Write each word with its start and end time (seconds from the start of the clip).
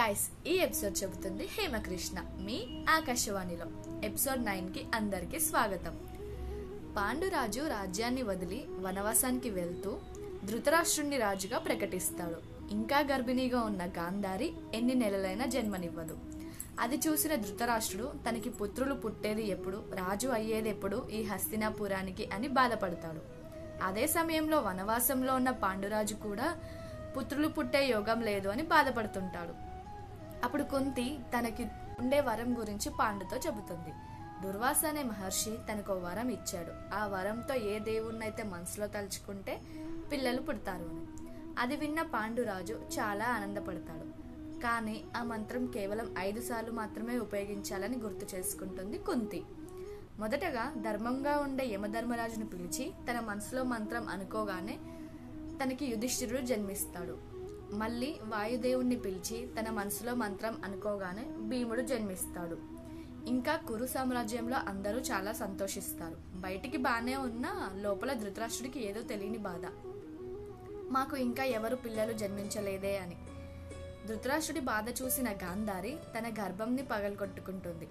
Guys 0.00 0.48
ఈ 0.48 0.52
episode 0.52 1.02
చెబుతుంది 1.02 1.48
హేమకృష్ణ 1.58 2.18
మీ 2.20 2.84
ఆకాశవాణిలో. 2.90 3.66
ఎపిసోడ్ 4.04 4.44
నైన్కి 4.44 4.86
అందరికీ 4.94 4.94
అందరికి 4.94 5.40
స్వాగతం. 5.40 6.00
పాండురాజు 6.96 7.60
రాజ్యాన్ని 7.60 8.22
వదిలి 8.22 8.66
వనవాసానికి 8.78 9.50
వెళ్తూ 9.50 9.98
ధృతరాష్ట్రుణ్ణి 10.44 11.18
రాజుగా 11.18 11.58
ప్రకటిస్తాడు. 11.58 12.70
ఇంకా 12.70 12.98
గర్భిణీగా 13.00 13.60
ఉన్న 13.60 13.86
గాంధారి 13.86 14.52
ఎన్ని 14.74 14.94
నెలలైనా 14.94 15.46
జన్మనివ్వదు. 15.46 16.18
అది 16.80 16.96
చూసిన 16.96 17.34
ధృతరాష్ట్రుడు 17.34 18.12
తనకి 18.28 18.50
పుత్రులు 18.50 18.94
పుట్టేది 18.94 19.50
ఎప్పుడు 19.50 19.76
రాజు 19.76 20.28
అయ్యేది 20.28 20.70
ఎప్పుడు 20.70 21.08
ఈ 21.12 21.22
హస్తినాపురానికి 21.22 22.30
అని 22.32 22.48
బాధపడతాడు. 22.48 23.20
అదే 23.84 24.06
సమయంలో 24.06 24.60
వనవాసంలో 24.60 25.34
ఉన్న 25.34 25.50
పాండురాజు 25.50 26.14
కూడా 26.14 26.58
పుత్రులు 27.16 27.48
పుట్టే 27.48 27.88
యోగం 27.88 28.20
లేదు 28.20 28.48
అని 28.48 28.62
బాధపడుతుంటాడు. 28.62 29.69
అప్పుడు 30.44 30.62
కుంతి 30.62 31.18
తనకి 31.38 31.66
ఉండే 31.98 32.20
వరం 32.20 32.60
గురించి 32.60 32.92
పాండుతో 33.00 33.36
చెబుతుంది. 33.36 33.92
దుర్వాస 34.42 34.82
అనే 34.88 35.02
మహర్షి 35.02 35.58
తనకు 35.72 35.92
వరం 35.92 36.28
ఇచ్చాడు. 36.28 36.94
ఆ 36.94 37.06
వరంతో 37.06 37.54
ఏ 37.54 37.78
దేవుణ్ణైతే 37.78 38.42
మనసులో 38.42 38.86
తలుచుకుంటే 38.86 39.60
పిల్లలు 40.12 40.42
పుడతారు 40.42 40.84
అని. 40.84 41.06
అది 41.58 41.76
విన్న 41.76 42.02
పాండురాజు 42.02 42.74
చాలా 42.74 43.24
ఆనందపడతాడు. 43.24 44.20
కానీ 44.60 45.04
ఆ 45.16 45.22
మంత్రం 45.22 45.66
కేవలం 45.66 46.14
ఐదు 46.18 46.40
సార్లు 46.40 46.72
మాత్రమే 46.72 47.18
ఉపయోగించాలని 47.18 47.96
గుర్తు 47.96 48.36
చేసుకుంటుంది 48.36 48.98
కుంతి. 48.98 49.42
మొదటగా 50.18 50.72
ధర్మంగా 50.76 51.38
ఉండే 51.38 51.66
యమధర్మరాజును 51.66 52.46
పిలిచి 52.46 52.92
తన 53.10 53.20
మనసులో 53.20 53.64
మంత్రం 53.64 54.08
అనుకోగానే 54.08 54.78
తనకి 55.62 55.86
యుధిష్ఠిరుడు 55.86 56.40
జన్మిస్తాడు. 56.40 57.39
మళ్ళీ 57.72 58.20
వాయుదేవుణ్ణి 58.24 58.96
పిలిచి 58.96 59.48
తన 59.60 59.70
మనసులో 59.70 60.14
మంత్రం 60.14 60.60
అనుకోగానే 60.64 61.22
భీముడు 61.22 61.80
జన్మిస్తాడు. 61.80 62.58
ఇంకా 63.26 63.56
కురు 63.56 63.86
సామ్రాజ్యంలో 63.86 64.56
అందరూ 64.56 64.98
చాలా 65.00 65.32
సంతోషిస్తారు. 65.32 66.16
బయటికి 66.40 66.76
బానే 66.76 67.16
ఉన్నా 67.16 67.70
లోపల 67.74 68.12
ధృతరాష్ట్రుడికి 68.12 68.88
ఏదో 68.88 69.02
తెలియని 69.02 69.38
బాధ. 69.38 69.66
మాకు 70.90 71.16
ఇంకా 71.16 71.44
ఎవరు 71.44 71.76
పిల్లలు 71.76 72.12
జన్మించలేదే 72.12 72.98
అని. 72.98 73.16
ధృతరాష్ట్రుడి 74.06 74.60
బాధ 74.60 74.84
చూసిన 75.02 75.30
గాంధారి 75.30 75.98
తన 76.18 76.28
గర్భంని 76.28 76.82
పగలగొట్టుకుంటుంది. 76.82 77.88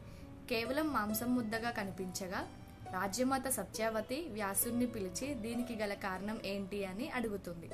కేవలం 0.49 0.93
మాంసం 0.93 1.35
ముద్దగా 1.35 1.69
కనిపించగా 1.69 2.47
రాజ్యమాత 2.91 3.47
సత్యావతి 3.47 4.27
వ్యాసుణ్ణి 4.31 4.85
పిలిచి 4.85 5.33
దీనికి 5.33 5.75
గల 5.75 5.93
కారణం 5.93 6.39
ఏంటి 6.45 6.85
అని 6.85 7.09
అడుగుతుంది. 7.09 7.69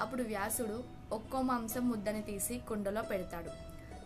అప్పుడు 0.00 0.22
వ్యాసుడు 0.22 0.84
ఒక్కో 1.12 1.42
మాంసం 1.42 1.88
ముద్దని 1.88 2.22
తీసి 2.22 2.58
కుండలో 2.58 3.02
పెడతాడు. 3.02 3.50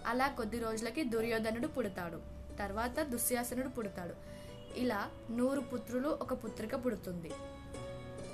అలా 0.06 0.28
కొద్ది 0.28 0.58
రోజులకి 0.58 1.04
దుర్యోధనుడు 1.04 1.66
పుడతాడు. 1.66 2.20
తర్వాత 2.58 3.00
దుశ్యాసనుడు 3.00 3.68
పుడతాడు. 3.68 4.14
ఇలా 4.78 5.10
నూరు 5.30 5.60
పుత్రులు 5.60 6.08
ఒక 6.08 6.44
పుత్రిక 6.44 6.86
పుడుతుంది. 6.86 7.30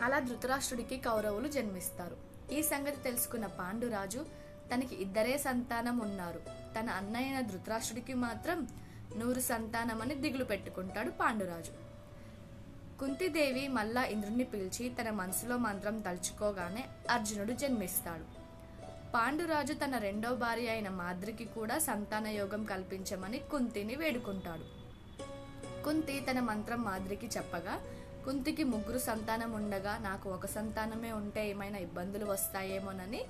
అలా 0.02 0.18
ధృతరాష్ట్రుడికి 0.18 0.96
కౌరవులు 0.98 1.48
జన్మిస్తారు. 1.48 2.16
ఈ 2.52 2.62
సంగతి 2.62 2.96
తెలుసుకున్న 3.02 3.46
పాండురాజు 3.46 4.26
తనకి 4.74 5.02
ఇద్దరే 5.02 5.38
సంతానం 5.38 5.98
ఉన్నారు 5.98 6.40
తన 6.78 6.90
అన్నయ్యన 6.90 7.40
ధృతరాష్ట్రుడికి 7.40 8.14
మాత్రం 8.14 8.68
నూరు 9.16 9.40
సంతానం 9.40 10.02
అని 10.02 10.14
దిగులు 10.14 10.44
పెట్టుకుంటాడు 10.44 11.10
పాండురాజు. 11.10 11.88
కుంతిదేవి 13.00 13.68
మళ్ళా 13.68 14.02
ఇంద్రుణ్ణి 14.04 14.44
పిలిచి 14.44 14.84
తన 14.88 15.08
మనసులో 15.10 15.56
మంత్రం 15.56 15.96
తలుచుకోగానే 16.06 16.82
అర్జునుడు 17.14 17.52
జన్మిస్తాడు. 17.52 18.24
పాండురాజు 19.14 19.72
తన 19.72 19.98
రెండో 19.98 20.34
భార్య 20.34 20.68
అయిన 20.70 20.88
మాద్రికి 21.02 21.44
కూడా 21.44 21.78
సంతాన 21.78 22.26
యోగం 22.26 22.64
కల్పించమని 22.64 23.38
కుంతిని 23.52 23.94
వేడుకుంటాడు. 23.94 24.66
కుంతి 25.84 26.16
తన 26.20 26.41
మంత్రం 26.41 26.82
మాద్రికి 26.82 27.26
చెప్పగా 27.26 27.76
కుంతికి 28.25 28.64
ముగ్గురు 28.64 28.98
సంతానం 28.98 29.53
ఉండగా 29.53 29.98
నాకు 29.98 30.28
ఒక 30.30 30.47
సంతానమే 30.47 31.12
ఉంటే 31.12 31.48
ఏమైనా 31.50 31.78
ఇబ్బందులు 31.78 32.25
వస్తాయేమోనని 32.25 33.22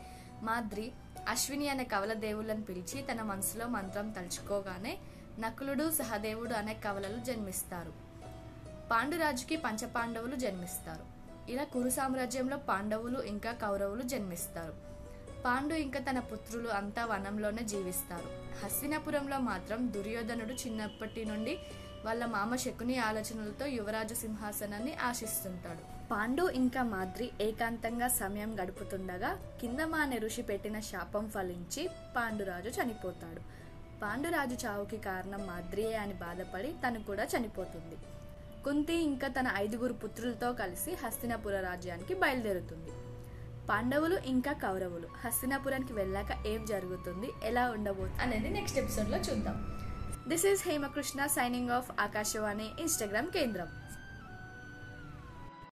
మాద్రి 0.42 0.92
అశ్విని 1.28 1.68
అనే 1.68 1.84
కవల 1.84 2.12
దేవుళ్ళని 2.26 2.62
పిలిచి 2.62 2.98
తన 3.02 3.22
మనసులో 3.22 3.66
మంత్రం 3.68 4.10
తలుచుకోగానే 4.10 4.92
నకులుడు 5.38 5.90
సహదేవుడు 5.90 6.54
అనే 6.54 6.74
కవలలు 6.74 7.18
జన్మిస్తారు. 7.24 8.07
పాండురాజుకి 8.90 9.56
పంచపాండవులు 9.56 10.36
జన్మిస్తారు. 10.36 11.04
ఇలా 11.50 11.64
కురు 11.64 11.90
సామ్రాజ్యంలో 11.90 12.56
పాండవులు 12.56 13.22
ఇంకా 13.22 13.52
కౌరవులు 13.52 14.02
జన్మిస్తారు. 14.02 14.74
పాండు 15.44 15.74
ఇంకా 15.74 16.00
తన 16.00 16.18
పుత్రులు 16.18 16.68
అంతా 16.68 17.04
వనంలోనే 17.04 17.62
జీవిస్తారు. 17.62 18.28
హస్తినాపురంలో 18.64 19.38
మాత్రం 19.38 19.92
దుర్యోధనుడు 19.92 20.52
చిన్నప్పటి 20.52 21.24
నుండి 21.24 21.58
వాళ్ళ 22.04 22.24
మామ 22.24 22.56
శకుని 22.56 22.98
ఆలోచనలతో 22.98 23.66
యువరాజు 23.66 24.14
సింహాసనాన్ని 24.14 24.94
ఆశిస్తుంటాడు. 24.94 26.08
పాండు 26.10 26.50
ఇంకా 26.50 26.82
మాద్రి 26.82 27.30
ఏకాంతంగా 27.40 28.08
సమయం 28.08 28.62
గడుపుతుండగా 28.62 29.58
కింద 29.60 29.80
మానే 29.80 30.18
ఋషి 30.18 30.42
పెట్టిన 30.42 30.80
శాపం 30.80 31.30
ఫలించి 31.30 31.88
పాండురాజు 32.16 32.68
చనిపోతాడు. 32.68 33.40
పాండురాజు 34.00 34.66
చావుకి 34.66 34.96
కారణం 34.96 35.46
మాద్రియే 35.46 35.96
అని 35.96 36.12
బాధపడి 36.12 36.74
తను 36.86 37.04
కూడా 37.04 37.24
చనిపోతుంది. 37.24 37.96
కుంతి 38.68 38.94
ఇంకా 38.94 39.28
తన 39.28 39.52
ఐదుగురు 39.56 39.92
పుత్రులతో 39.92 40.52
కలిసి 40.52 40.90
హస్తినాపుర 41.02 41.60
రాజ్యానికి 41.60 42.14
బయలుదేరుతుంది. 42.14 42.90
పాండవులు 43.68 44.16
ఇంకా 44.32 44.52
కౌరవులు. 44.52 45.08
హస్తినాపురానికి 45.24 45.92
వెళ్ళాక 45.92 46.46
ఏం 46.46 46.66
జరుగుతుంది 46.66 47.28
ఎలా 47.42 47.70
ఉండబోతుంది 47.70 48.22
అనేది 48.22 48.48
నెక్స్ట్ 48.48 48.78
ఎపిసోడ్లో 48.78 49.18
చూద్దాం. 49.18 49.56
This 50.28 50.46
is 50.46 50.68
Hemakrishna 50.68 51.26
signing 51.26 51.70
off 51.70 51.90
Akashvani 52.00 52.68
Instagram 52.80 53.30
కేంద్రం. 53.30 53.68